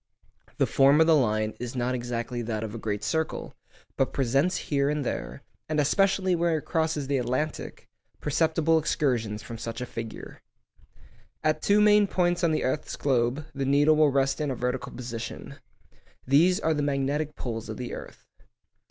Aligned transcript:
The 0.57 0.65
form 0.65 0.99
of 0.99 1.05
the 1.05 1.15
line 1.15 1.53
is 1.59 1.75
not 1.75 1.93
exactly 1.93 2.41
that 2.41 2.63
of 2.63 2.73
a 2.73 2.79
great 2.79 3.03
circle, 3.03 3.53
but 3.97 4.13
presents 4.13 4.57
here 4.57 4.89
and 4.89 5.05
there 5.05 5.43
(and 5.69 5.79
especially 5.79 6.33
where 6.33 6.57
it 6.57 6.63
crosses 6.65 7.05
the 7.05 7.19
Atlantic) 7.19 7.87
perceptible 8.19 8.79
excursions 8.79 9.43
from 9.43 9.59
such 9.59 9.79
a 9.79 9.85
figure. 9.85 10.41
At 11.43 11.61
two 11.61 11.85
points 12.07 12.43
on 12.43 12.51
the 12.51 12.63
earth's 12.63 12.95
globe 12.95 13.45
the 13.53 13.63
needle 13.63 13.95
will 13.95 14.09
rest 14.09 14.41
in 14.41 14.49
a 14.49 14.55
vertical 14.55 14.91
position. 14.91 15.57
These 16.25 16.59
are 16.59 16.73
the 16.73 16.81
magnetic 16.81 17.35
poles 17.35 17.69
of 17.69 17.77
the 17.77 17.93
earth. 17.93 18.25